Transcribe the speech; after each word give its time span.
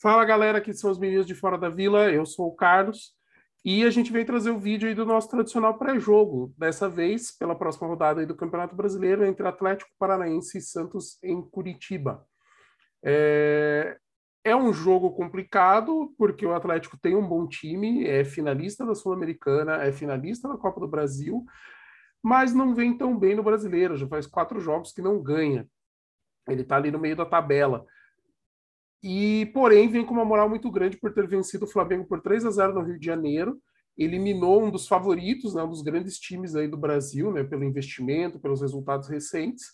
Fala 0.00 0.24
galera, 0.24 0.56
aqui 0.56 0.72
são 0.72 0.90
os 0.90 0.98
meninos 0.98 1.26
de 1.26 1.34
Fora 1.34 1.58
da 1.58 1.68
Vila, 1.68 2.10
eu 2.10 2.24
sou 2.24 2.46
o 2.46 2.56
Carlos 2.56 3.12
e 3.62 3.84
a 3.84 3.90
gente 3.90 4.10
vem 4.10 4.24
trazer 4.24 4.50
o 4.50 4.58
vídeo 4.58 4.88
aí 4.88 4.94
do 4.94 5.04
nosso 5.04 5.28
tradicional 5.28 5.76
pré-jogo, 5.76 6.54
dessa 6.56 6.88
vez 6.88 7.36
pela 7.36 7.54
próxima 7.54 7.86
rodada 7.86 8.18
aí 8.20 8.24
do 8.24 8.34
Campeonato 8.34 8.74
Brasileiro 8.74 9.26
entre 9.26 9.46
Atlético 9.46 9.90
Paranaense 9.98 10.56
e 10.56 10.62
Santos 10.62 11.18
em 11.22 11.42
Curitiba. 11.42 12.26
É... 13.04 13.98
é 14.42 14.56
um 14.56 14.72
jogo 14.72 15.10
complicado 15.10 16.14
porque 16.16 16.46
o 16.46 16.54
Atlético 16.54 16.98
tem 16.98 17.14
um 17.14 17.28
bom 17.28 17.46
time, 17.46 18.06
é 18.06 18.24
finalista 18.24 18.86
da 18.86 18.94
Sul-Americana, 18.94 19.84
é 19.84 19.92
finalista 19.92 20.48
da 20.48 20.56
Copa 20.56 20.80
do 20.80 20.88
Brasil, 20.88 21.44
mas 22.22 22.54
não 22.54 22.74
vem 22.74 22.96
tão 22.96 23.18
bem 23.18 23.34
no 23.34 23.42
Brasileiro, 23.42 23.98
já 23.98 24.08
faz 24.08 24.26
quatro 24.26 24.60
jogos 24.60 24.92
que 24.92 25.02
não 25.02 25.22
ganha. 25.22 25.68
Ele 26.48 26.62
está 26.62 26.76
ali 26.76 26.90
no 26.90 26.98
meio 26.98 27.16
da 27.16 27.26
tabela. 27.26 27.84
E, 29.02 29.46
porém, 29.54 29.88
vem 29.88 30.04
com 30.04 30.12
uma 30.12 30.24
moral 30.24 30.48
muito 30.48 30.70
grande 30.70 30.98
por 30.98 31.12
ter 31.12 31.26
vencido 31.26 31.64
o 31.64 31.68
Flamengo 31.68 32.04
por 32.04 32.20
3 32.20 32.44
a 32.44 32.50
0 32.50 32.74
no 32.74 32.82
Rio 32.82 32.98
de 32.98 33.06
Janeiro. 33.06 33.58
Eliminou 33.96 34.62
um 34.62 34.70
dos 34.70 34.86
favoritos, 34.86 35.54
né, 35.54 35.62
um 35.62 35.68
dos 35.68 35.82
grandes 35.82 36.18
times 36.18 36.54
aí 36.54 36.68
do 36.68 36.76
Brasil, 36.76 37.32
né, 37.32 37.42
pelo 37.42 37.64
investimento, 37.64 38.38
pelos 38.38 38.60
resultados 38.60 39.08
recentes. 39.08 39.66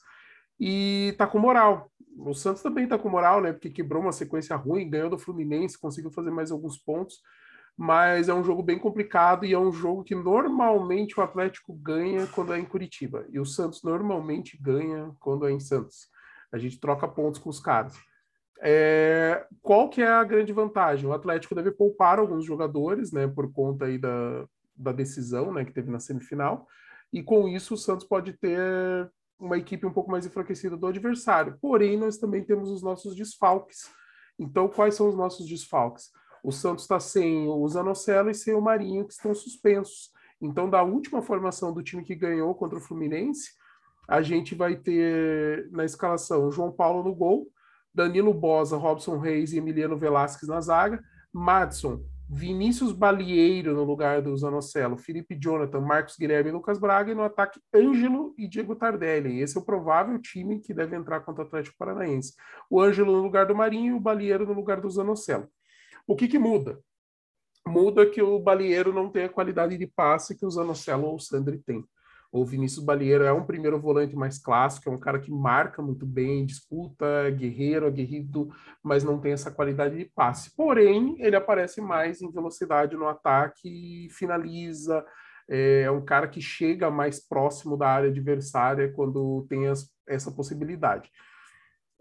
E 0.58 1.14
tá 1.18 1.26
com 1.26 1.38
moral. 1.38 1.90
O 2.18 2.32
Santos 2.32 2.62
também 2.62 2.88
tá 2.88 2.98
com 2.98 3.10
moral, 3.10 3.42
né? 3.42 3.52
Porque 3.52 3.68
quebrou 3.68 4.02
uma 4.02 4.12
sequência 4.12 4.56
ruim, 4.56 4.88
ganhou 4.88 5.10
do 5.10 5.18
Fluminense, 5.18 5.78
conseguiu 5.78 6.10
fazer 6.10 6.30
mais 6.30 6.50
alguns 6.50 6.78
pontos. 6.78 7.20
Mas 7.76 8.30
é 8.30 8.34
um 8.34 8.42
jogo 8.42 8.62
bem 8.62 8.78
complicado 8.78 9.44
e 9.44 9.52
é 9.52 9.58
um 9.58 9.70
jogo 9.70 10.02
que 10.02 10.14
normalmente 10.14 11.20
o 11.20 11.22
Atlético 11.22 11.74
ganha 11.74 12.26
quando 12.28 12.54
é 12.54 12.58
em 12.58 12.64
Curitiba. 12.64 13.26
E 13.28 13.38
o 13.38 13.44
Santos 13.44 13.82
normalmente 13.82 14.56
ganha 14.58 15.14
quando 15.20 15.46
é 15.46 15.52
em 15.52 15.60
Santos. 15.60 16.08
A 16.50 16.56
gente 16.56 16.80
troca 16.80 17.06
pontos 17.06 17.38
com 17.38 17.50
os 17.50 17.60
caras. 17.60 17.94
É, 18.62 19.46
qual 19.62 19.88
que 19.88 20.00
é 20.00 20.08
a 20.08 20.24
grande 20.24 20.52
vantagem? 20.52 21.08
O 21.08 21.12
Atlético 21.12 21.54
deve 21.54 21.70
poupar 21.70 22.18
alguns 22.18 22.44
jogadores, 22.44 23.12
né, 23.12 23.26
por 23.26 23.52
conta 23.52 23.84
aí 23.84 23.98
da, 23.98 24.46
da 24.76 24.92
decisão, 24.92 25.52
né, 25.52 25.64
que 25.64 25.72
teve 25.72 25.90
na 25.90 26.00
semifinal, 26.00 26.66
e 27.12 27.22
com 27.22 27.48
isso 27.48 27.74
o 27.74 27.78
Santos 27.78 28.06
pode 28.06 28.32
ter 28.32 28.60
uma 29.38 29.58
equipe 29.58 29.86
um 29.86 29.92
pouco 29.92 30.10
mais 30.10 30.26
enfraquecida 30.26 30.76
do 30.76 30.86
adversário. 30.86 31.58
Porém, 31.60 31.96
nós 31.96 32.16
também 32.16 32.42
temos 32.42 32.70
os 32.70 32.82
nossos 32.82 33.14
desfalques. 33.14 33.90
Então, 34.38 34.68
quais 34.68 34.94
são 34.94 35.08
os 35.08 35.16
nossos 35.16 35.46
desfalques? 35.46 36.10
O 36.42 36.52
Santos 36.52 36.84
está 36.84 36.98
sem 36.98 37.48
o 37.48 37.68
Zanocelo 37.68 38.30
e 38.30 38.34
sem 38.34 38.54
o 38.54 38.60
Marinho, 38.60 39.06
que 39.06 39.12
estão 39.12 39.34
suspensos. 39.34 40.10
Então, 40.40 40.68
da 40.68 40.82
última 40.82 41.22
formação 41.22 41.72
do 41.72 41.82
time 41.82 42.04
que 42.04 42.14
ganhou 42.14 42.54
contra 42.54 42.78
o 42.78 42.80
Fluminense, 42.80 43.50
a 44.08 44.22
gente 44.22 44.54
vai 44.54 44.76
ter 44.76 45.68
na 45.70 45.84
escalação 45.84 46.50
João 46.50 46.70
Paulo 46.70 47.02
no 47.02 47.14
gol, 47.14 47.48
Danilo 47.96 48.34
Bosa, 48.34 48.76
Robson 48.76 49.18
Reis 49.18 49.54
e 49.54 49.56
Emiliano 49.56 49.96
Velasquez 49.96 50.46
na 50.46 50.60
zaga, 50.60 51.02
Madison, 51.32 52.04
Vinícius 52.28 52.92
Balieiro 52.92 53.72
no 53.72 53.84
lugar 53.84 54.20
do 54.20 54.36
Zanocelo, 54.36 54.98
Felipe 54.98 55.34
Jonathan, 55.34 55.80
Marcos 55.80 56.14
Guilherme 56.18 56.50
e 56.50 56.52
Lucas 56.52 56.78
Braga, 56.78 57.12
e 57.12 57.14
no 57.14 57.22
ataque 57.22 57.58
Ângelo 57.74 58.34
e 58.36 58.46
Diego 58.46 58.76
Tardelli. 58.76 59.40
Esse 59.40 59.56
é 59.56 59.60
o 59.60 59.64
provável 59.64 60.18
time 60.18 60.60
que 60.60 60.74
deve 60.74 60.94
entrar 60.94 61.20
contra 61.20 61.44
o 61.44 61.46
Atlético 61.46 61.76
Paranaense. 61.78 62.34
O 62.68 62.82
Ângelo 62.82 63.12
no 63.12 63.22
lugar 63.22 63.46
do 63.46 63.54
Marinho 63.54 63.94
e 63.94 63.96
o 63.96 64.00
Balieiro 64.00 64.44
no 64.44 64.52
lugar 64.52 64.78
do 64.78 64.90
Zanocelo. 64.90 65.48
O 66.06 66.14
que, 66.14 66.28
que 66.28 66.38
muda? 66.38 66.78
Muda 67.66 68.04
que 68.04 68.20
o 68.20 68.38
Balieiro 68.38 68.92
não 68.92 69.08
tem 69.08 69.24
a 69.24 69.28
qualidade 69.30 69.78
de 69.78 69.86
passe 69.86 70.36
que 70.36 70.44
o 70.44 70.50
Zanocelo 70.50 71.06
ou 71.06 71.16
o 71.16 71.20
Sandri 71.20 71.58
tem. 71.58 71.82
O 72.32 72.44
Vinícius 72.44 72.84
Balieiro 72.84 73.24
é 73.24 73.32
um 73.32 73.44
primeiro 73.44 73.80
volante 73.80 74.14
mais 74.16 74.38
clássico, 74.38 74.88
é 74.88 74.92
um 74.92 74.98
cara 74.98 75.18
que 75.18 75.30
marca 75.30 75.80
muito 75.80 76.04
bem, 76.04 76.44
disputa, 76.44 77.04
é 77.04 77.30
guerreiro, 77.30 77.86
aguerrido, 77.86 78.48
mas 78.82 79.04
não 79.04 79.20
tem 79.20 79.32
essa 79.32 79.50
qualidade 79.50 79.96
de 79.96 80.04
passe. 80.04 80.54
Porém, 80.56 81.16
ele 81.18 81.36
aparece 81.36 81.80
mais 81.80 82.20
em 82.20 82.30
velocidade 82.30 82.96
no 82.96 83.08
ataque, 83.08 84.08
finaliza, 84.10 85.04
é, 85.48 85.82
é 85.82 85.90
um 85.90 86.04
cara 86.04 86.28
que 86.28 86.40
chega 86.40 86.90
mais 86.90 87.20
próximo 87.20 87.76
da 87.76 87.88
área 87.88 88.10
adversária 88.10 88.92
quando 88.92 89.46
tem 89.48 89.68
as, 89.68 89.88
essa 90.06 90.30
possibilidade. 90.30 91.10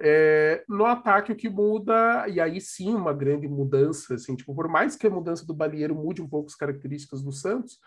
É, 0.02 0.64
no 0.68 0.86
ataque, 0.86 1.32
o 1.32 1.36
que 1.36 1.48
muda, 1.48 2.28
e 2.28 2.42
aí 2.42 2.60
sim 2.60 2.94
uma 2.94 3.14
grande 3.14 3.48
mudança, 3.48 4.16
assim, 4.16 4.36
tipo, 4.36 4.54
por 4.54 4.68
mais 4.68 4.96
que 4.96 5.08
a 5.08 5.10
mudança 5.10 5.46
do 5.46 5.54
Balieiro 5.54 5.96
mude 5.96 6.22
um 6.22 6.28
pouco 6.28 6.48
as 6.48 6.56
características 6.56 7.22
do 7.22 7.32
Santos, 7.32 7.80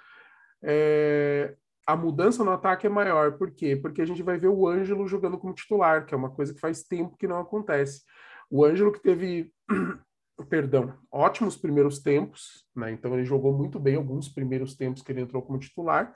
é, 0.63 1.55
a 1.89 1.97
mudança 1.97 2.45
no 2.45 2.51
ataque 2.51 2.87
é 2.87 2.91
maior. 2.91 3.39
Por 3.39 3.51
quê? 3.51 3.75
Porque 3.75 4.03
a 4.03 4.05
gente 4.05 4.23
vai 4.23 4.37
ver 4.37 4.49
o 4.49 4.69
Ângelo 4.69 5.09
jogando 5.09 5.39
como 5.39 5.55
titular, 5.55 6.05
que 6.05 6.13
é 6.13 6.17
uma 6.19 6.29
coisa 6.29 6.53
que 6.53 6.61
faz 6.61 6.83
tempo 6.83 7.17
que 7.17 7.27
não 7.27 7.41
acontece. 7.41 8.03
O 8.51 8.63
Ângelo 8.63 8.93
que 8.93 9.01
teve, 9.01 9.51
perdão, 10.51 10.99
ótimos 11.11 11.57
primeiros 11.57 12.01
tempos, 12.01 12.67
né? 12.77 12.93
Então 12.93 13.15
ele 13.15 13.25
jogou 13.25 13.57
muito 13.57 13.81
bem 13.81 13.97
alguns 13.97 14.29
primeiros 14.29 14.77
tempos 14.77 15.01
que 15.01 15.11
ele 15.11 15.23
entrou 15.23 15.41
como 15.41 15.59
titular. 15.59 16.15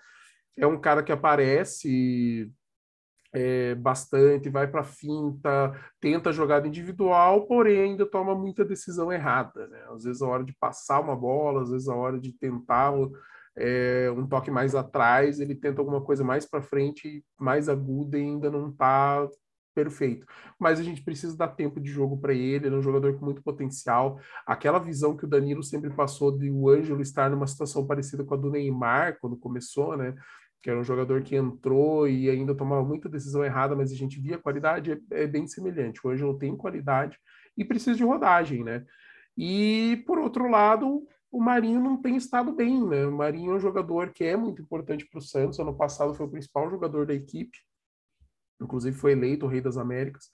É 0.58 0.66
um 0.66 0.78
cara 0.78 1.02
que 1.02 1.10
aparece 1.10 2.52
é, 3.32 3.74
bastante, 3.74 4.50
vai 4.50 4.70
para 4.70 4.84
finta, 4.84 5.72
tenta 5.98 6.34
jogada 6.34 6.68
individual, 6.68 7.46
porém 7.46 7.80
ainda 7.80 8.04
toma 8.04 8.34
muita 8.34 8.62
decisão 8.62 9.10
errada. 9.10 9.66
Né? 9.68 9.82
Às 9.88 10.04
vezes 10.04 10.20
a 10.20 10.28
hora 10.28 10.44
de 10.44 10.52
passar 10.52 11.00
uma 11.00 11.16
bola, 11.16 11.62
às 11.62 11.70
vezes 11.70 11.88
a 11.88 11.94
hora 11.96 12.20
de 12.20 12.30
tentar 12.30 12.92
é, 13.56 14.10
um 14.16 14.26
toque 14.26 14.50
mais 14.50 14.74
atrás, 14.74 15.40
ele 15.40 15.54
tenta 15.54 15.80
alguma 15.80 16.00
coisa 16.00 16.24
mais 16.24 16.46
para 16.46 16.62
frente, 16.62 17.24
mais 17.38 17.68
aguda 17.68 18.18
e 18.18 18.22
ainda 18.22 18.50
não 18.50 18.70
está 18.70 19.28
perfeito. 19.74 20.26
Mas 20.58 20.78
a 20.78 20.82
gente 20.82 21.02
precisa 21.02 21.36
dar 21.36 21.48
tempo 21.48 21.80
de 21.80 21.90
jogo 21.90 22.18
para 22.18 22.32
ele, 22.32 22.66
ele 22.66 22.74
é 22.74 22.78
um 22.78 22.82
jogador 22.82 23.14
com 23.18 23.24
muito 23.24 23.42
potencial. 23.42 24.18
Aquela 24.46 24.78
visão 24.78 25.16
que 25.16 25.24
o 25.24 25.28
Danilo 25.28 25.62
sempre 25.62 25.90
passou 25.90 26.36
de 26.36 26.50
o 26.50 26.68
Ângelo 26.68 27.00
estar 27.00 27.30
numa 27.30 27.46
situação 27.46 27.86
parecida 27.86 28.24
com 28.24 28.34
a 28.34 28.36
do 28.36 28.50
Neymar 28.50 29.18
quando 29.20 29.36
começou, 29.36 29.96
né? 29.96 30.14
Que 30.62 30.70
era 30.70 30.78
um 30.78 30.84
jogador 30.84 31.22
que 31.22 31.34
entrou 31.34 32.08
e 32.08 32.30
ainda 32.30 32.54
tomava 32.54 32.84
muita 32.84 33.08
decisão 33.08 33.44
errada, 33.44 33.74
mas 33.74 33.90
a 33.90 33.96
gente 33.96 34.20
via 34.20 34.38
qualidade, 34.38 34.92
é, 34.92 35.22
é 35.22 35.26
bem 35.26 35.46
semelhante. 35.46 36.00
O 36.04 36.10
Ângelo 36.10 36.38
tem 36.38 36.56
qualidade 36.56 37.18
e 37.56 37.64
precisa 37.64 37.96
de 37.96 38.04
rodagem, 38.04 38.62
né? 38.62 38.84
E 39.36 40.02
por 40.06 40.18
outro 40.18 40.48
lado, 40.48 41.06
o 41.32 41.40
Marinho 41.40 41.80
não 41.80 41.96
tem 41.96 42.14
estado 42.14 42.52
bem, 42.52 42.86
né? 42.86 43.06
O 43.06 43.16
Marinho 43.16 43.52
é 43.52 43.54
um 43.54 43.60
jogador 43.60 44.12
que 44.12 44.22
é 44.22 44.36
muito 44.36 44.60
importante 44.60 45.08
para 45.08 45.18
o 45.18 45.22
Santos. 45.22 45.58
Ano 45.58 45.74
passado 45.74 46.14
foi 46.14 46.26
o 46.26 46.30
principal 46.30 46.68
jogador 46.68 47.06
da 47.06 47.14
equipe, 47.14 47.58
inclusive 48.60 48.94
foi 48.94 49.12
eleito 49.12 49.46
o 49.46 49.48
Rei 49.48 49.62
das 49.62 49.78
Américas. 49.78 50.28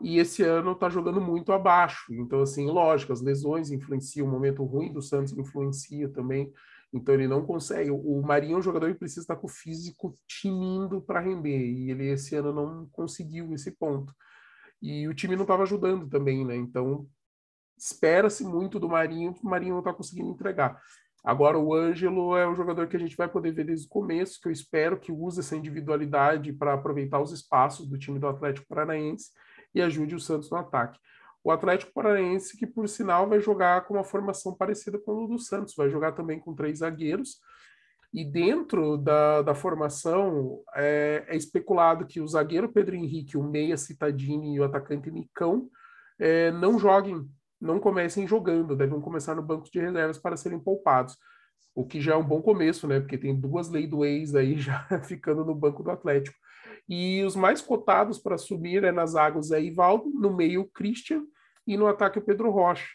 E 0.00 0.18
esse 0.18 0.42
ano 0.42 0.72
está 0.72 0.88
jogando 0.88 1.20
muito 1.20 1.52
abaixo. 1.52 2.12
Então, 2.12 2.42
assim, 2.42 2.66
lógico, 2.66 3.12
as 3.12 3.22
lesões 3.22 3.70
influenciam, 3.70 4.26
o 4.26 4.30
momento 4.30 4.64
ruim 4.64 4.92
do 4.92 5.00
Santos 5.00 5.32
influencia 5.38 6.08
também. 6.08 6.52
Então, 6.92 7.14
ele 7.14 7.28
não 7.28 7.46
consegue. 7.46 7.92
O 7.92 8.20
Marinho 8.20 8.56
é 8.56 8.58
um 8.58 8.62
jogador 8.62 8.92
que 8.92 8.98
precisa 8.98 9.20
estar 9.20 9.36
com 9.36 9.46
o 9.46 9.50
físico 9.50 10.18
tinindo 10.26 11.00
para 11.00 11.20
render. 11.20 11.64
E 11.64 11.92
ele 11.92 12.08
esse 12.08 12.34
ano 12.34 12.52
não 12.52 12.88
conseguiu 12.88 13.54
esse 13.54 13.70
ponto. 13.70 14.12
E 14.82 15.06
o 15.06 15.14
time 15.14 15.36
não 15.36 15.42
estava 15.42 15.62
ajudando 15.62 16.08
também, 16.08 16.44
né? 16.44 16.56
Então, 16.56 17.06
espera-se 17.84 18.42
muito 18.42 18.80
do 18.80 18.88
Marinho, 18.88 19.34
que 19.34 19.44
o 19.44 19.48
Marinho 19.48 19.72
não 19.72 19.80
está 19.80 19.92
conseguindo 19.92 20.30
entregar. 20.30 20.80
Agora, 21.22 21.58
o 21.58 21.74
Ângelo 21.74 22.36
é 22.36 22.48
um 22.48 22.54
jogador 22.54 22.86
que 22.86 22.96
a 22.96 23.00
gente 23.00 23.16
vai 23.16 23.28
poder 23.28 23.52
ver 23.52 23.64
desde 23.64 23.86
o 23.86 23.90
começo, 23.90 24.40
que 24.40 24.48
eu 24.48 24.52
espero 24.52 24.98
que 24.98 25.12
use 25.12 25.40
essa 25.40 25.56
individualidade 25.56 26.52
para 26.52 26.74
aproveitar 26.74 27.20
os 27.20 27.30
espaços 27.30 27.86
do 27.86 27.98
time 27.98 28.18
do 28.18 28.26
Atlético 28.26 28.66
Paranaense 28.68 29.30
e 29.74 29.82
ajude 29.82 30.14
o 30.14 30.20
Santos 30.20 30.50
no 30.50 30.56
ataque. 30.56 30.98
O 31.42 31.50
Atlético 31.50 31.92
Paranaense, 31.92 32.56
que 32.56 32.66
por 32.66 32.88
sinal 32.88 33.28
vai 33.28 33.38
jogar 33.38 33.82
com 33.86 33.94
uma 33.94 34.04
formação 34.04 34.54
parecida 34.54 34.98
com 34.98 35.24
o 35.24 35.28
do 35.28 35.38
Santos, 35.38 35.74
vai 35.76 35.90
jogar 35.90 36.12
também 36.12 36.38
com 36.38 36.54
três 36.54 36.78
zagueiros. 36.78 37.38
E 38.12 38.24
dentro 38.24 38.96
da, 38.96 39.42
da 39.42 39.54
formação 39.54 40.62
é, 40.74 41.24
é 41.28 41.36
especulado 41.36 42.06
que 42.06 42.20
o 42.20 42.28
zagueiro 42.28 42.72
Pedro 42.72 42.94
Henrique, 42.94 43.36
o 43.36 43.42
meia 43.42 43.76
Citadini 43.76 44.54
e 44.54 44.60
o 44.60 44.64
atacante 44.64 45.10
Nicão 45.10 45.68
é, 46.18 46.50
não 46.52 46.78
joguem 46.78 47.28
não 47.60 47.78
comecem 47.78 48.26
jogando, 48.26 48.76
devem 48.76 49.00
começar 49.00 49.34
no 49.34 49.42
banco 49.42 49.70
de 49.70 49.80
reservas 49.80 50.18
para 50.18 50.36
serem 50.36 50.58
poupados. 50.58 51.16
O 51.74 51.84
que 51.84 52.00
já 52.00 52.12
é 52.12 52.16
um 52.16 52.24
bom 52.24 52.40
começo, 52.40 52.86
né? 52.86 53.00
Porque 53.00 53.18
tem 53.18 53.34
duas 53.34 53.68
leis 53.68 53.88
do 53.88 54.04
ex 54.04 54.34
aí 54.34 54.56
já 54.58 54.86
ficando 55.04 55.44
no 55.44 55.54
banco 55.54 55.82
do 55.82 55.90
Atlético. 55.90 56.36
E 56.88 57.22
os 57.24 57.34
mais 57.34 57.60
cotados 57.60 58.18
para 58.18 58.38
subir 58.38 58.84
é 58.84 58.92
nas 58.92 59.14
águas 59.14 59.50
é 59.50 59.60
Ivaldo, 59.60 60.10
no 60.10 60.34
meio 60.34 60.62
o 60.62 60.68
Christian 60.68 61.24
e 61.66 61.76
no 61.76 61.86
ataque 61.86 62.18
o 62.18 62.22
Pedro 62.22 62.50
Rocha. 62.50 62.86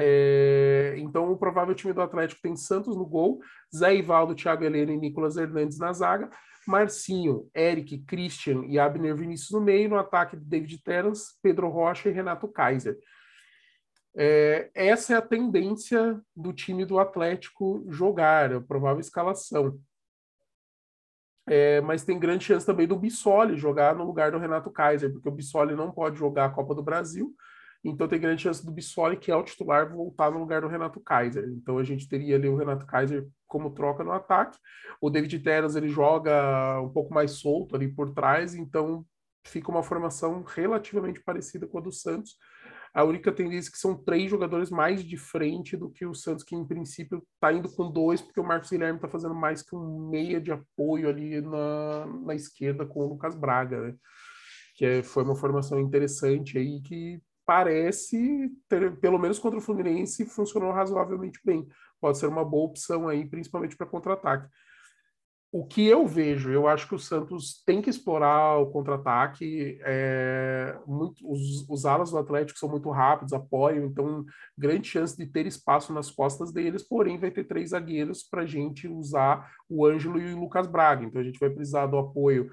É, 0.00 0.94
então, 0.98 1.30
o 1.30 1.36
provável 1.36 1.74
time 1.74 1.92
do 1.92 2.00
Atlético 2.00 2.40
tem 2.40 2.56
Santos 2.56 2.96
no 2.96 3.04
gol, 3.04 3.40
Zé 3.74 3.96
Ivaldo, 3.96 4.34
Thiago 4.34 4.64
Helena 4.64 4.92
e 4.92 4.96
Nicolas 4.96 5.36
Hernandes 5.36 5.78
na 5.78 5.92
zaga, 5.92 6.30
Marcinho, 6.66 7.48
Eric, 7.54 7.98
Christian 8.06 8.64
e 8.66 8.78
Abner 8.78 9.16
Vinícius 9.16 9.50
no 9.50 9.60
meio, 9.60 9.88
no 9.88 9.98
ataque 9.98 10.36
David 10.36 10.82
Terence, 10.82 11.34
Pedro 11.42 11.68
Rocha 11.68 12.08
e 12.08 12.12
Renato 12.12 12.46
Kaiser. 12.46 12.96
É, 14.16 14.70
essa 14.74 15.14
é 15.14 15.16
a 15.16 15.22
tendência 15.22 16.20
do 16.34 16.52
time 16.52 16.84
do 16.84 16.98
Atlético 16.98 17.84
jogar, 17.88 18.52
a 18.52 18.60
provável 18.60 19.00
escalação. 19.00 19.78
É, 21.46 21.80
mas 21.80 22.04
tem 22.04 22.18
grande 22.18 22.44
chance 22.44 22.66
também 22.66 22.86
do 22.86 22.96
Bissoli 22.96 23.56
jogar 23.56 23.94
no 23.94 24.04
lugar 24.04 24.30
do 24.30 24.38
Renato 24.38 24.70
Kaiser, 24.70 25.10
porque 25.12 25.28
o 25.28 25.32
Bissoli 25.32 25.74
não 25.74 25.90
pode 25.90 26.18
jogar 26.18 26.46
a 26.46 26.50
Copa 26.50 26.74
do 26.74 26.82
Brasil 26.82 27.34
então 27.82 28.08
tem 28.08 28.20
grande 28.20 28.42
chance 28.42 28.64
do 28.64 28.72
Bissoli, 28.72 29.16
que 29.16 29.30
é 29.30 29.36
o 29.36 29.42
titular, 29.42 29.88
voltar 29.90 30.30
no 30.30 30.38
lugar 30.38 30.60
do 30.60 30.68
Renato 30.68 31.00
Kaiser. 31.00 31.44
Então 31.48 31.78
a 31.78 31.84
gente 31.84 32.08
teria 32.08 32.36
ali 32.36 32.48
o 32.48 32.56
Renato 32.56 32.86
Kaiser 32.86 33.26
como 33.46 33.70
troca 33.70 34.02
no 34.02 34.12
ataque. 34.12 34.58
O 35.00 35.08
David 35.08 35.38
Teras 35.40 35.76
ele 35.76 35.88
joga 35.88 36.80
um 36.80 36.88
pouco 36.88 37.14
mais 37.14 37.32
solto 37.32 37.76
ali 37.76 37.88
por 37.88 38.12
trás, 38.12 38.54
então 38.54 39.06
fica 39.46 39.70
uma 39.70 39.82
formação 39.82 40.42
relativamente 40.42 41.22
parecida 41.22 41.66
com 41.66 41.78
a 41.78 41.80
do 41.80 41.92
Santos. 41.92 42.36
A 42.94 43.04
única 43.04 43.30
tendência 43.30 43.68
é 43.68 43.72
que 43.72 43.78
são 43.78 43.94
três 43.94 44.30
jogadores 44.30 44.70
mais 44.70 45.04
de 45.04 45.16
frente 45.16 45.76
do 45.76 45.90
que 45.90 46.06
o 46.06 46.14
Santos, 46.14 46.44
que 46.44 46.54
em 46.54 46.66
princípio 46.66 47.22
está 47.34 47.52
indo 47.52 47.68
com 47.68 47.90
dois, 47.90 48.20
porque 48.20 48.40
o 48.40 48.44
Marcos 48.44 48.70
Guilherme 48.70 48.96
está 48.96 49.08
fazendo 49.08 49.34
mais 49.34 49.62
que 49.62 49.76
um 49.76 50.08
meia 50.08 50.40
de 50.40 50.50
apoio 50.50 51.08
ali 51.08 51.40
na, 51.40 52.06
na 52.24 52.34
esquerda 52.34 52.86
com 52.86 53.00
o 53.00 53.08
Lucas 53.08 53.34
Braga, 53.34 53.80
né? 53.80 53.94
Que 54.74 54.84
é, 54.84 55.02
foi 55.02 55.24
uma 55.24 55.36
formação 55.36 55.78
interessante 55.80 56.56
aí 56.56 56.80
que 56.80 57.20
parece, 57.44 58.50
ter, 58.68 58.96
pelo 58.98 59.18
menos 59.18 59.38
contra 59.38 59.58
o 59.58 59.62
Fluminense, 59.62 60.26
funcionou 60.26 60.70
razoavelmente 60.70 61.40
bem. 61.44 61.66
Pode 62.00 62.18
ser 62.18 62.26
uma 62.26 62.44
boa 62.44 62.66
opção 62.66 63.08
aí, 63.08 63.26
principalmente 63.26 63.76
para 63.76 63.86
contra-ataque. 63.86 64.48
O 65.50 65.64
que 65.66 65.86
eu 65.86 66.06
vejo, 66.06 66.50
eu 66.50 66.68
acho 66.68 66.86
que 66.86 66.94
o 66.94 66.98
Santos 66.98 67.62
tem 67.64 67.80
que 67.80 67.88
explorar 67.88 68.58
o 68.58 68.70
contra-ataque. 68.70 69.78
É, 69.82 70.76
os, 70.86 71.66
os 71.68 71.86
alas 71.86 72.10
do 72.10 72.18
Atlético 72.18 72.58
são 72.58 72.68
muito 72.68 72.90
rápidos, 72.90 73.32
apoiam, 73.32 73.86
então 73.86 74.26
grande 74.56 74.86
chance 74.88 75.16
de 75.16 75.24
ter 75.24 75.46
espaço 75.46 75.92
nas 75.92 76.10
costas 76.10 76.52
deles, 76.52 76.86
porém 76.86 77.18
vai 77.18 77.30
ter 77.30 77.44
três 77.44 77.70
zagueiros 77.70 78.22
para 78.22 78.42
a 78.42 78.46
gente 78.46 78.86
usar 78.86 79.50
o 79.68 79.86
Ângelo 79.86 80.20
e 80.20 80.34
o 80.34 80.40
Lucas 80.40 80.66
Braga. 80.66 81.06
Então 81.06 81.20
a 81.20 81.24
gente 81.24 81.40
vai 81.40 81.48
precisar 81.48 81.86
do 81.86 81.96
apoio 81.96 82.50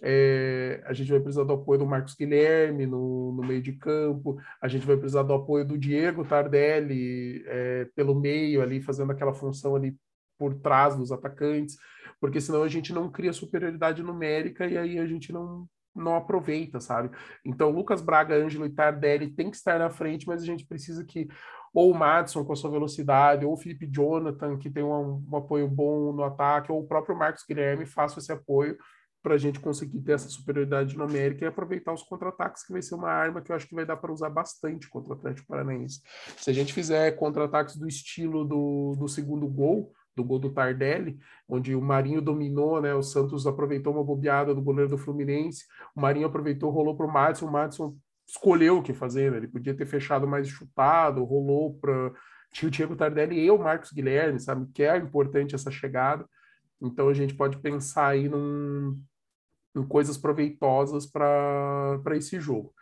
é, 0.00 0.80
a 0.86 0.92
gente 0.92 1.10
vai 1.10 1.18
precisar 1.18 1.44
do 1.44 1.54
apoio 1.54 1.80
do 1.80 1.86
Marcos 1.86 2.14
Guilherme 2.14 2.86
no, 2.86 3.32
no, 3.32 3.42
meio 3.46 3.60
de 3.60 3.72
campo, 3.72 4.38
a 4.62 4.68
gente 4.68 4.86
vai 4.86 4.96
precisar 4.96 5.24
do 5.24 5.32
apoio 5.32 5.64
do 5.64 5.76
Diego 5.76 6.24
Tardelli 6.24 7.42
é, 7.46 7.88
pelo 7.96 8.14
meio 8.14 8.62
ali, 8.62 8.80
fazendo 8.80 9.10
aquela 9.10 9.34
função 9.34 9.74
ali 9.74 9.96
por 10.38 10.54
trás 10.54 10.94
dos 10.96 11.10
atacantes, 11.10 11.76
porque 12.20 12.40
senão 12.40 12.62
a 12.62 12.68
gente 12.68 12.92
não 12.92 13.10
cria 13.10 13.32
superioridade 13.32 14.02
numérica 14.02 14.66
e 14.66 14.76
aí 14.76 14.98
a 14.98 15.06
gente 15.06 15.32
não, 15.32 15.66
não 15.94 16.16
aproveita, 16.16 16.80
sabe? 16.80 17.10
Então, 17.44 17.70
Lucas 17.70 18.00
Braga, 18.00 18.34
Ângelo 18.34 18.66
e 18.66 18.70
Tardelli 18.70 19.30
tem 19.30 19.50
que 19.50 19.56
estar 19.56 19.78
na 19.78 19.90
frente, 19.90 20.26
mas 20.26 20.42
a 20.42 20.46
gente 20.46 20.66
precisa 20.66 21.04
que 21.04 21.28
ou 21.72 21.92
o 21.92 21.94
Madison 21.94 22.44
com 22.44 22.52
a 22.52 22.56
sua 22.56 22.70
velocidade, 22.70 23.44
ou 23.44 23.52
o 23.52 23.56
Felipe 23.56 23.86
Jonathan, 23.86 24.56
que 24.56 24.70
tem 24.70 24.82
um, 24.82 25.24
um 25.30 25.36
apoio 25.36 25.68
bom 25.68 26.12
no 26.12 26.24
ataque, 26.24 26.72
ou 26.72 26.80
o 26.80 26.86
próprio 26.86 27.16
Marcos 27.16 27.44
Guilherme 27.46 27.86
faça 27.86 28.18
esse 28.18 28.32
apoio 28.32 28.76
para 29.22 29.34
a 29.34 29.38
gente 29.38 29.60
conseguir 29.60 30.00
ter 30.00 30.12
essa 30.12 30.28
superioridade 30.28 30.96
numérica 30.96 31.44
e 31.44 31.48
aproveitar 31.48 31.92
os 31.92 32.02
contra-ataques, 32.02 32.64
que 32.64 32.72
vai 32.72 32.80
ser 32.80 32.94
uma 32.94 33.10
arma 33.10 33.42
que 33.42 33.50
eu 33.50 33.56
acho 33.56 33.66
que 33.66 33.74
vai 33.74 33.84
dar 33.84 33.96
para 33.96 34.12
usar 34.12 34.30
bastante 34.30 34.88
contra 34.88 35.12
o 35.12 35.16
Atlético 35.16 35.48
Paranaense. 35.48 36.00
Se 36.36 36.50
a 36.50 36.52
gente 36.52 36.72
fizer 36.72 37.10
contra-ataques 37.12 37.76
do 37.76 37.86
estilo 37.86 38.44
do, 38.44 38.94
do 38.96 39.08
segundo 39.08 39.46
gol, 39.46 39.92
do 40.18 40.24
gol 40.24 40.40
do 40.40 40.50
Tardelli, 40.50 41.18
onde 41.48 41.74
o 41.74 41.80
Marinho 41.80 42.20
dominou, 42.20 42.80
né? 42.82 42.92
O 42.92 43.02
Santos 43.02 43.46
aproveitou 43.46 43.92
uma 43.92 44.04
bobeada 44.04 44.52
do 44.52 44.60
goleiro 44.60 44.90
do 44.90 44.98
Fluminense, 44.98 45.64
o 45.94 46.00
Marinho 46.00 46.26
aproveitou, 46.26 46.70
rolou 46.70 46.96
para 46.96 47.06
o 47.06 47.12
Madison, 47.12 47.46
o 47.46 47.52
Madison 47.52 47.96
escolheu 48.26 48.78
o 48.78 48.82
que 48.82 48.92
fazer, 48.92 49.30
né? 49.30 49.38
Ele 49.38 49.48
podia 49.48 49.74
ter 49.74 49.86
fechado 49.86 50.26
mais 50.26 50.48
chutado, 50.48 51.24
rolou 51.24 51.78
para 51.78 52.12
o 52.62 52.70
Diego 52.70 52.96
Tardelli 52.96 53.38
e 53.38 53.50
o 53.50 53.58
Marcos 53.58 53.92
Guilherme, 53.92 54.40
sabe? 54.40 54.68
Que 54.74 54.82
é 54.82 54.96
importante 54.96 55.54
essa 55.54 55.70
chegada. 55.70 56.28
Então 56.82 57.08
a 57.08 57.14
gente 57.14 57.34
pode 57.34 57.58
pensar 57.58 58.08
aí 58.08 58.28
num, 58.28 59.00
em 59.74 59.86
coisas 59.86 60.18
proveitosas 60.18 61.06
para 61.06 62.16
esse 62.16 62.40
jogo. 62.40 62.74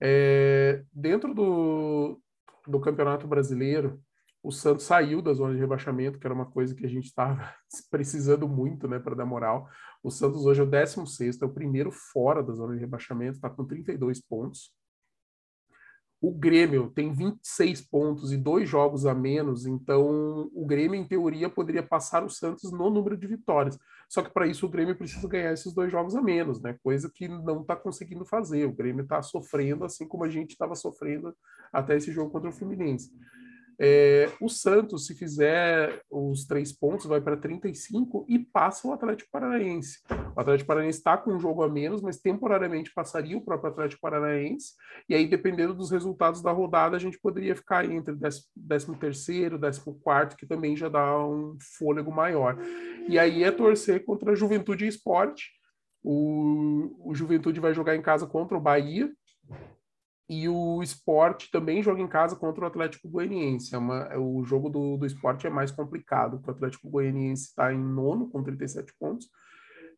É, 0.00 0.82
dentro 0.92 1.32
do, 1.32 2.20
do 2.66 2.80
Campeonato 2.80 3.26
Brasileiro, 3.26 4.00
o 4.42 4.50
Santos 4.50 4.84
saiu 4.84 5.22
da 5.22 5.32
zona 5.32 5.54
de 5.54 5.60
rebaixamento, 5.60 6.18
que 6.18 6.26
era 6.26 6.34
uma 6.34 6.50
coisa 6.50 6.74
que 6.74 6.84
a 6.84 6.88
gente 6.88 7.04
estava 7.04 7.54
precisando 7.90 8.48
muito 8.48 8.88
né, 8.88 8.98
para 8.98 9.14
dar 9.14 9.24
moral. 9.24 9.68
O 10.02 10.10
Santos 10.10 10.44
hoje 10.44 10.60
é 10.60 10.64
o 10.64 10.66
16, 10.66 11.40
é 11.40 11.44
o 11.44 11.52
primeiro 11.52 11.92
fora 11.92 12.42
da 12.42 12.52
zona 12.52 12.74
de 12.74 12.80
rebaixamento, 12.80 13.36
está 13.36 13.48
com 13.48 13.64
32 13.64 14.20
pontos. 14.20 14.72
O 16.20 16.32
Grêmio 16.32 16.88
tem 16.90 17.12
26 17.12 17.80
pontos 17.82 18.32
e 18.32 18.36
dois 18.36 18.68
jogos 18.68 19.06
a 19.06 19.14
menos, 19.14 19.66
então 19.66 20.48
o 20.54 20.64
Grêmio, 20.64 20.94
em 20.94 21.04
teoria, 21.04 21.50
poderia 21.50 21.82
passar 21.82 22.22
o 22.22 22.30
Santos 22.30 22.70
no 22.70 22.90
número 22.90 23.16
de 23.16 23.26
vitórias. 23.26 23.76
Só 24.08 24.22
que 24.22 24.32
para 24.32 24.46
isso 24.46 24.66
o 24.66 24.68
Grêmio 24.68 24.96
precisa 24.96 25.26
ganhar 25.26 25.52
esses 25.52 25.72
dois 25.72 25.90
jogos 25.90 26.14
a 26.14 26.22
menos, 26.22 26.60
né? 26.60 26.78
Coisa 26.82 27.10
que 27.12 27.26
não 27.26 27.62
está 27.62 27.74
conseguindo 27.74 28.24
fazer. 28.24 28.66
O 28.66 28.72
Grêmio 28.72 29.02
está 29.02 29.20
sofrendo, 29.20 29.84
assim 29.84 30.06
como 30.06 30.22
a 30.22 30.28
gente 30.28 30.50
estava 30.50 30.76
sofrendo 30.76 31.34
até 31.72 31.96
esse 31.96 32.12
jogo 32.12 32.30
contra 32.30 32.50
o 32.50 32.52
Fluminense. 32.52 33.10
É, 33.84 34.30
o 34.40 34.48
Santos, 34.48 35.06
se 35.06 35.14
fizer 35.16 36.00
os 36.08 36.44
três 36.44 36.70
pontos, 36.70 37.04
vai 37.04 37.20
para 37.20 37.36
35 37.36 38.24
e 38.28 38.38
passa 38.38 38.86
o 38.86 38.92
Atlético 38.92 39.28
Paranaense. 39.32 39.98
O 40.36 40.40
Atlético 40.40 40.68
Paranaense 40.68 40.98
está 40.98 41.16
com 41.16 41.32
um 41.32 41.40
jogo 41.40 41.64
a 41.64 41.68
menos, 41.68 42.00
mas 42.00 42.20
temporariamente 42.20 42.94
passaria 42.94 43.36
o 43.36 43.40
próprio 43.40 43.72
Atlético 43.72 44.00
Paranaense. 44.00 44.74
E 45.08 45.16
aí, 45.16 45.26
dependendo 45.26 45.74
dos 45.74 45.90
resultados 45.90 46.40
da 46.40 46.52
rodada, 46.52 46.94
a 46.96 47.00
gente 47.00 47.18
poderia 47.18 47.56
ficar 47.56 47.84
entre 47.84 48.14
13 48.16 48.46
terceiro, 49.00 49.58
14 49.58 49.80
quarto, 50.00 50.36
que 50.36 50.46
também 50.46 50.76
já 50.76 50.88
dá 50.88 51.18
um 51.18 51.58
fôlego 51.76 52.12
maior. 52.12 52.56
E 53.08 53.18
aí 53.18 53.42
é 53.42 53.50
torcer 53.50 54.04
contra 54.04 54.30
a 54.30 54.36
Juventude 54.36 54.84
e 54.84 54.88
Esporte. 54.88 55.50
O, 56.04 57.10
o 57.10 57.14
Juventude 57.16 57.58
vai 57.58 57.74
jogar 57.74 57.96
em 57.96 58.02
casa 58.02 58.28
contra 58.28 58.56
o 58.56 58.60
Bahia, 58.60 59.10
e 60.32 60.48
o 60.48 60.82
esporte 60.82 61.50
também 61.50 61.82
joga 61.82 62.00
em 62.00 62.08
casa 62.08 62.34
contra 62.34 62.64
o 62.64 62.66
Atlético 62.66 63.06
Goianiense. 63.06 63.74
É 63.74 63.78
uma, 63.78 64.04
é, 64.04 64.16
o 64.16 64.42
jogo 64.44 64.70
do, 64.70 64.96
do 64.96 65.04
esporte 65.04 65.46
é 65.46 65.50
mais 65.50 65.70
complicado, 65.70 66.38
porque 66.38 66.50
o 66.50 66.54
Atlético 66.54 66.88
Goianiense 66.88 67.48
está 67.48 67.70
em 67.70 67.78
nono 67.78 68.30
com 68.30 68.42
37 68.42 68.94
pontos. 68.98 69.28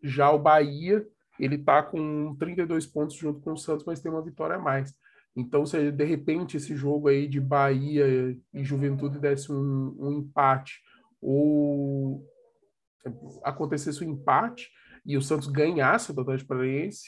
Já 0.03 0.33
o 0.33 0.39
Bahia, 0.41 1.07
ele 1.39 1.55
está 1.55 1.85
com 1.85 2.35
32 2.35 2.85
pontos 2.85 3.15
junto 3.15 3.41
com 3.43 3.53
o 3.53 3.57
Santos, 3.57 3.87
mas 3.87 4.01
tem 4.01 4.11
uma 4.11 4.25
vitória 4.25 4.57
a 4.57 4.59
mais. 4.59 4.93
Então, 5.37 5.65
se 5.65 5.93
de 5.93 6.05
repente 6.05 6.57
esse 6.57 6.75
jogo 6.75 7.07
aí 7.07 7.29
de 7.29 7.41
Bahia 7.41 8.37
e 8.53 8.65
Juventude 8.65 9.21
desse 9.21 9.53
um, 9.53 9.97
um 10.01 10.13
empate, 10.19 10.81
ou 11.23 12.27
acontecesse 13.45 14.03
um 14.05 14.11
empate 14.11 14.69
e 15.07 15.17
o 15.17 15.23
Santos 15.23 15.47
ganhasse 15.47 16.11
o 16.11 16.21
Atlético 16.21 16.49
Paranaense, 16.49 17.05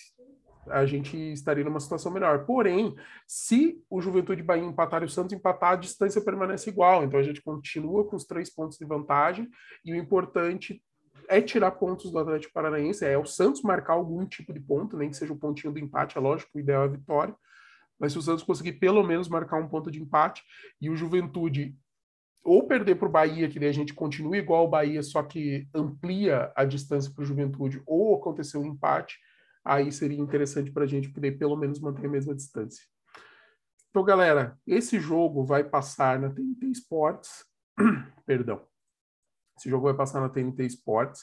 a 0.70 0.86
gente 0.86 1.16
estaria 1.32 1.64
numa 1.64 1.80
situação 1.80 2.12
melhor. 2.12 2.44
Porém, 2.44 2.94
se 3.26 3.82
o 3.88 4.00
Juventude 4.00 4.42
Bahia 4.42 4.64
empatar 4.64 5.02
e 5.02 5.06
o 5.06 5.08
Santos 5.08 5.32
empatar, 5.32 5.72
a 5.72 5.76
distância 5.76 6.20
permanece 6.20 6.70
igual. 6.70 7.04
Então 7.04 7.18
a 7.18 7.22
gente 7.22 7.42
continua 7.42 8.04
com 8.04 8.16
os 8.16 8.24
três 8.24 8.48
pontos 8.52 8.78
de 8.78 8.84
vantagem 8.84 9.48
e 9.84 9.92
o 9.92 9.96
importante 9.96 10.82
é 11.28 11.40
tirar 11.40 11.72
pontos 11.72 12.10
do 12.10 12.18
Atlético 12.18 12.52
Paranaense, 12.52 13.04
é 13.04 13.18
o 13.18 13.24
Santos 13.24 13.62
marcar 13.62 13.94
algum 13.94 14.24
tipo 14.26 14.52
de 14.52 14.60
ponto, 14.60 14.96
nem 14.96 15.10
que 15.10 15.16
seja 15.16 15.32
o 15.32 15.38
pontinho 15.38 15.72
do 15.72 15.78
empate, 15.78 16.16
é 16.16 16.20
lógico, 16.20 16.52
o 16.54 16.60
ideal 16.60 16.82
é 16.82 16.84
a 16.86 16.90
vitória. 16.90 17.34
Mas 17.98 18.12
se 18.12 18.18
o 18.18 18.22
Santos 18.22 18.44
conseguir 18.44 18.74
pelo 18.74 19.02
menos 19.02 19.28
marcar 19.28 19.58
um 19.58 19.68
ponto 19.68 19.90
de 19.90 20.00
empate 20.00 20.42
e 20.80 20.90
o 20.90 20.96
Juventude 20.96 21.74
ou 22.44 22.66
perder 22.66 22.94
para 22.94 23.08
o 23.08 23.10
Bahia, 23.10 23.48
que 23.48 23.58
daí 23.58 23.68
a 23.68 23.72
gente 23.72 23.92
continua 23.92 24.36
igual 24.36 24.64
o 24.66 24.68
Bahia, 24.68 25.02
só 25.02 25.22
que 25.22 25.66
amplia 25.74 26.52
a 26.54 26.64
distância 26.64 27.12
para 27.12 27.22
o 27.22 27.26
Juventude, 27.26 27.82
ou 27.84 28.14
acontecer 28.14 28.56
um 28.56 28.66
empate, 28.66 29.18
aí 29.66 29.90
seria 29.90 30.18
interessante 30.18 30.70
para 30.70 30.84
a 30.84 30.86
gente 30.86 31.08
poder 31.08 31.32
pelo 31.32 31.56
menos 31.56 31.80
manter 31.80 32.06
a 32.06 32.08
mesma 32.08 32.34
distância. 32.34 32.84
Então, 33.90 34.04
galera, 34.04 34.56
esse 34.66 35.00
jogo 35.00 35.44
vai 35.44 35.64
passar 35.64 36.20
na 36.20 36.30
TNT 36.30 36.66
Sports, 36.68 37.44
perdão, 38.24 38.64
esse 39.58 39.68
jogo 39.68 39.84
vai 39.84 39.94
passar 39.94 40.20
na 40.20 40.28
TNT 40.28 40.64
Sports, 40.66 41.22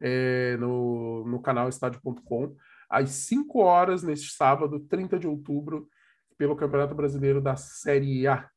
é, 0.00 0.56
no, 0.56 1.24
no 1.26 1.40
canal 1.40 1.68
estádio.com, 1.68 2.56
às 2.90 3.10
5 3.10 3.58
horas 3.60 4.02
neste 4.02 4.32
sábado, 4.32 4.80
30 4.80 5.18
de 5.18 5.28
outubro, 5.28 5.88
pelo 6.36 6.56
Campeonato 6.56 6.94
Brasileiro 6.94 7.40
da 7.40 7.54
Série 7.54 8.26
A. 8.26 8.50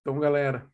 Então, 0.00 0.18
galera, 0.18 0.68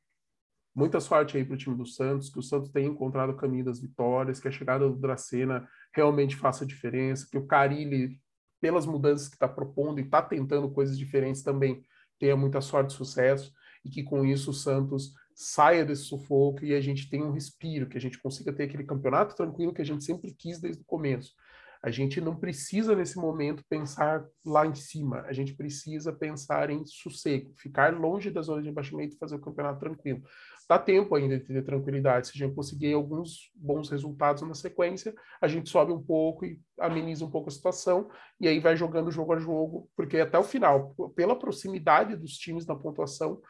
muita 0.80 0.98
sorte 0.98 1.36
aí 1.36 1.44
para 1.44 1.54
o 1.54 1.58
time 1.58 1.76
do 1.76 1.84
Santos, 1.84 2.30
que 2.30 2.38
o 2.38 2.42
Santos 2.42 2.70
tenha 2.70 2.88
encontrado 2.88 3.30
o 3.30 3.36
caminho 3.36 3.66
das 3.66 3.78
vitórias, 3.78 4.40
que 4.40 4.48
a 4.48 4.50
chegada 4.50 4.88
do 4.88 4.96
Dracena 4.96 5.68
realmente 5.94 6.34
faça 6.34 6.64
diferença, 6.64 7.28
que 7.30 7.36
o 7.36 7.46
Carilli, 7.46 8.18
pelas 8.62 8.86
mudanças 8.86 9.28
que 9.28 9.36
está 9.36 9.46
propondo 9.46 10.00
e 10.00 10.04
está 10.04 10.22
tentando 10.22 10.70
coisas 10.70 10.96
diferentes 10.98 11.42
também, 11.42 11.84
tenha 12.18 12.34
muita 12.34 12.62
sorte 12.62 12.94
e 12.94 12.96
sucesso, 12.96 13.52
e 13.84 13.90
que 13.90 14.02
com 14.02 14.24
isso 14.24 14.52
o 14.52 14.54
Santos 14.54 15.12
saia 15.34 15.84
desse 15.84 16.04
sufoco 16.04 16.64
e 16.64 16.74
a 16.74 16.80
gente 16.80 17.10
tenha 17.10 17.26
um 17.26 17.32
respiro, 17.32 17.86
que 17.86 17.98
a 17.98 18.00
gente 18.00 18.18
consiga 18.18 18.50
ter 18.50 18.64
aquele 18.64 18.84
campeonato 18.84 19.36
tranquilo 19.36 19.74
que 19.74 19.82
a 19.82 19.86
gente 19.86 20.02
sempre 20.02 20.34
quis 20.34 20.60
desde 20.60 20.80
o 20.80 20.86
começo. 20.86 21.34
A 21.82 21.90
gente 21.90 22.20
não 22.20 22.36
precisa, 22.36 22.94
nesse 22.94 23.16
momento, 23.16 23.64
pensar 23.66 24.26
lá 24.44 24.66
em 24.66 24.74
cima. 24.74 25.22
A 25.22 25.32
gente 25.32 25.54
precisa 25.54 26.12
pensar 26.12 26.68
em 26.68 26.84
sossego, 26.84 27.54
ficar 27.56 27.98
longe 27.98 28.30
da 28.30 28.42
zona 28.42 28.62
de 28.62 28.68
abaixamento 28.68 29.14
e 29.14 29.18
fazer 29.18 29.36
o 29.36 29.40
campeonato 29.40 29.80
tranquilo. 29.80 30.22
Dá 30.68 30.78
tempo 30.78 31.14
ainda 31.14 31.38
de 31.38 31.44
ter 31.44 31.64
tranquilidade. 31.64 32.28
Se 32.28 32.32
a 32.34 32.38
gente 32.46 32.54
conseguir 32.54 32.92
alguns 32.92 33.50
bons 33.54 33.88
resultados 33.88 34.42
na 34.42 34.54
sequência, 34.54 35.14
a 35.40 35.48
gente 35.48 35.70
sobe 35.70 35.90
um 35.90 36.02
pouco 36.02 36.44
e 36.44 36.60
ameniza 36.78 37.24
um 37.24 37.30
pouco 37.30 37.48
a 37.48 37.52
situação, 37.52 38.10
e 38.38 38.46
aí 38.46 38.60
vai 38.60 38.76
jogando 38.76 39.10
jogo 39.10 39.32
a 39.32 39.38
jogo, 39.38 39.90
porque 39.96 40.18
até 40.18 40.38
o 40.38 40.44
final, 40.44 40.94
pela 41.16 41.36
proximidade 41.36 42.14
dos 42.14 42.32
times 42.36 42.66
na 42.66 42.76
pontuação, 42.76 43.40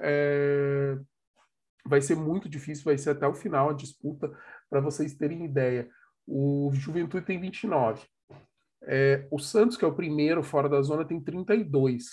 é... 0.00 0.96
vai 1.84 2.00
ser 2.00 2.14
muito 2.14 2.48
difícil, 2.48 2.84
vai 2.84 2.96
ser 2.96 3.10
até 3.10 3.26
o 3.26 3.34
final 3.34 3.70
a 3.70 3.74
disputa, 3.74 4.32
para 4.70 4.80
vocês 4.80 5.14
terem 5.14 5.44
ideia. 5.44 5.90
O 6.26 6.70
Juventude 6.72 7.26
tem 7.26 7.40
29. 7.40 8.06
É, 8.84 9.26
o 9.30 9.38
Santos, 9.38 9.76
que 9.76 9.84
é 9.84 9.88
o 9.88 9.94
primeiro 9.94 10.42
fora 10.42 10.68
da 10.68 10.80
zona, 10.82 11.04
tem 11.04 11.20
32. 11.20 12.04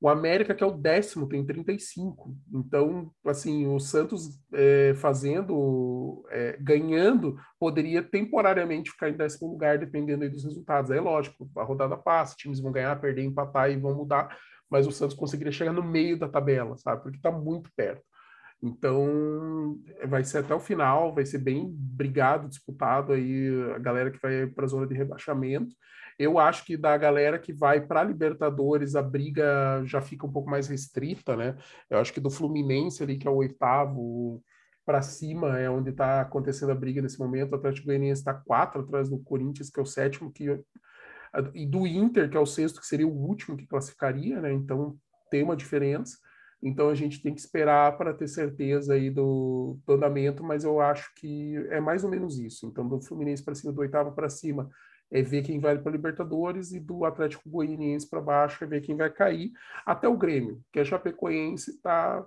O 0.00 0.08
América, 0.08 0.54
que 0.54 0.62
é 0.62 0.66
o 0.66 0.76
décimo, 0.76 1.28
tem 1.28 1.44
35. 1.44 2.36
Então, 2.54 3.12
assim, 3.26 3.66
o 3.66 3.80
Santos 3.80 4.40
é, 4.52 4.94
fazendo, 4.94 6.24
é, 6.30 6.56
ganhando, 6.60 7.36
poderia 7.58 8.00
temporariamente 8.00 8.92
ficar 8.92 9.08
em 9.10 9.16
décimo 9.16 9.50
lugar, 9.50 9.76
dependendo 9.76 10.28
dos 10.30 10.44
resultados. 10.44 10.92
É 10.92 11.00
lógico, 11.00 11.50
a 11.56 11.64
rodada 11.64 11.96
passa, 11.96 12.36
times 12.36 12.60
vão 12.60 12.70
ganhar, 12.70 13.00
perder, 13.00 13.24
empatar 13.24 13.70
e 13.70 13.76
vão 13.76 13.94
mudar, 13.94 14.38
mas 14.70 14.86
o 14.86 14.92
Santos 14.92 15.16
conseguiria 15.16 15.52
chegar 15.52 15.72
no 15.72 15.82
meio 15.82 16.16
da 16.16 16.28
tabela, 16.28 16.76
sabe? 16.76 17.02
Porque 17.02 17.16
está 17.16 17.32
muito 17.32 17.68
perto. 17.74 18.02
Então, 18.62 19.78
vai 20.06 20.24
ser 20.24 20.38
até 20.38 20.54
o 20.54 20.60
final, 20.60 21.14
vai 21.14 21.24
ser 21.24 21.38
bem 21.38 21.68
brigado, 21.70 22.48
disputado 22.48 23.12
aí 23.12 23.48
a 23.74 23.78
galera 23.78 24.10
que 24.10 24.20
vai 24.20 24.46
para 24.46 24.64
a 24.64 24.68
zona 24.68 24.86
de 24.86 24.94
rebaixamento. 24.94 25.74
Eu 26.18 26.38
acho 26.38 26.64
que 26.64 26.76
da 26.76 26.96
galera 26.96 27.38
que 27.38 27.52
vai 27.52 27.80
para 27.80 28.02
Libertadores, 28.02 28.96
a 28.96 29.02
briga 29.02 29.82
já 29.84 30.00
fica 30.00 30.26
um 30.26 30.32
pouco 30.32 30.50
mais 30.50 30.66
restrita, 30.66 31.36
né? 31.36 31.56
Eu 31.88 31.98
acho 31.98 32.12
que 32.12 32.18
do 32.18 32.30
Fluminense 32.30 33.02
ali, 33.02 33.16
que 33.16 33.28
é 33.28 33.30
o 33.30 33.36
oitavo 33.36 34.42
para 34.84 35.02
cima, 35.02 35.60
é 35.60 35.70
onde 35.70 35.90
está 35.90 36.20
acontecendo 36.20 36.72
a 36.72 36.74
briga 36.74 37.00
nesse 37.00 37.20
momento. 37.20 37.52
O 37.52 37.54
Atlético 37.54 37.86
Goianiense 37.86 38.22
está 38.22 38.34
quatro 38.34 38.80
atrás 38.80 39.08
do 39.08 39.18
Corinthians, 39.20 39.70
que 39.70 39.78
é 39.78 39.82
o 39.82 39.86
sétimo, 39.86 40.32
que 40.32 40.60
e 41.54 41.66
do 41.66 41.86
Inter, 41.86 42.28
que 42.28 42.36
é 42.36 42.40
o 42.40 42.46
sexto, 42.46 42.80
que 42.80 42.86
seria 42.86 43.06
o 43.06 43.14
último 43.14 43.56
que 43.56 43.66
classificaria, 43.66 44.40
né? 44.40 44.52
Então 44.52 44.96
tem 45.30 45.44
uma 45.44 45.54
diferença. 45.54 46.18
Então 46.62 46.88
a 46.88 46.94
gente 46.94 47.22
tem 47.22 47.32
que 47.32 47.40
esperar 47.40 47.96
para 47.96 48.12
ter 48.12 48.26
certeza 48.26 48.94
aí 48.94 49.10
do, 49.10 49.78
do, 49.86 49.92
andamento, 49.92 50.42
mas 50.42 50.64
eu 50.64 50.80
acho 50.80 51.12
que 51.14 51.56
é 51.70 51.80
mais 51.80 52.02
ou 52.02 52.10
menos 52.10 52.38
isso. 52.38 52.66
Então, 52.66 52.88
do 52.88 53.00
Fluminense 53.00 53.44
para 53.44 53.54
cima, 53.54 53.72
do 53.72 53.80
oitavo 53.80 54.12
para 54.12 54.28
cima, 54.28 54.68
é 55.10 55.22
ver 55.22 55.42
quem 55.42 55.60
vai 55.60 55.78
para 55.78 55.92
Libertadores, 55.92 56.72
e 56.72 56.80
do 56.80 57.04
Atlético 57.04 57.48
Goianiense 57.48 58.08
para 58.10 58.20
baixo 58.20 58.62
é 58.64 58.66
ver 58.66 58.80
quem 58.80 58.96
vai 58.96 59.10
cair, 59.10 59.52
até 59.86 60.08
o 60.08 60.16
Grêmio, 60.16 60.60
que 60.72 60.80
a 60.80 60.84
Chapecoense 60.84 61.70
está 61.70 62.26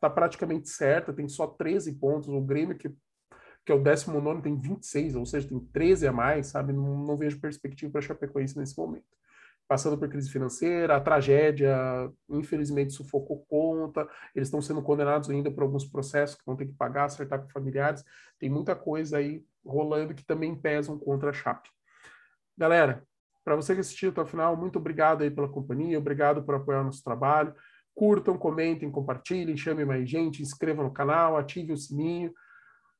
tá 0.00 0.10
praticamente 0.10 0.68
certa, 0.68 1.12
tem 1.12 1.28
só 1.28 1.46
13 1.46 1.94
pontos. 1.98 2.28
O 2.28 2.40
Grêmio, 2.40 2.76
que, 2.76 2.88
que 3.64 3.72
é 3.72 3.74
o 3.74 3.82
19, 3.82 4.42
tem 4.42 4.58
26, 4.58 5.14
ou 5.14 5.26
seja, 5.26 5.48
tem 5.48 5.60
13 5.60 6.06
a 6.08 6.12
mais, 6.12 6.48
sabe? 6.48 6.72
Não, 6.72 6.96
não 7.04 7.16
vejo 7.16 7.40
perspectiva 7.40 7.92
para 7.92 7.98
a 8.00 8.02
Chapecoense 8.02 8.58
nesse 8.58 8.76
momento 8.78 9.18
passando 9.68 9.98
por 9.98 10.08
crise 10.08 10.30
financeira, 10.30 10.96
a 10.96 11.00
tragédia, 11.00 11.76
infelizmente, 12.30 12.94
sufocou 12.94 13.44
conta, 13.48 14.08
eles 14.34 14.48
estão 14.48 14.62
sendo 14.62 14.82
condenados 14.82 15.28
ainda 15.28 15.50
por 15.50 15.62
alguns 15.62 15.84
processos 15.84 16.36
que 16.36 16.46
vão 16.46 16.56
ter 16.56 16.64
que 16.64 16.72
pagar, 16.72 17.04
acertar 17.04 17.40
com 17.42 17.50
familiares, 17.50 18.02
tem 18.38 18.48
muita 18.48 18.74
coisa 18.74 19.18
aí 19.18 19.44
rolando 19.64 20.14
que 20.14 20.24
também 20.24 20.56
pesam 20.56 20.98
contra 20.98 21.28
a 21.28 21.32
Chape. 21.34 21.68
Galera, 22.56 23.04
para 23.44 23.54
você 23.54 23.74
que 23.74 23.80
assistiu 23.80 24.10
até 24.10 24.22
o 24.22 24.26
final, 24.26 24.56
muito 24.56 24.78
obrigado 24.78 25.22
aí 25.22 25.30
pela 25.30 25.48
companhia, 25.48 25.98
obrigado 25.98 26.42
por 26.42 26.54
apoiar 26.54 26.80
o 26.80 26.84
nosso 26.84 27.04
trabalho, 27.04 27.54
curtam, 27.94 28.38
comentem, 28.38 28.90
compartilhem, 28.90 29.56
chamem 29.56 29.84
mais 29.84 30.08
gente, 30.08 30.42
inscrevam 30.42 30.84
no 30.84 30.92
canal, 30.92 31.36
ativem 31.36 31.74
o 31.74 31.76
sininho, 31.76 32.32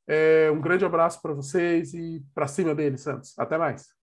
é, 0.07 0.51
um 0.51 0.61
grande 0.61 0.85
abraço 0.85 1.21
para 1.23 1.33
vocês 1.33 1.95
e 1.95 2.23
para 2.35 2.47
cima 2.47 2.75
deles, 2.75 3.01
Santos. 3.01 3.39
Até 3.39 3.57
mais. 3.57 3.98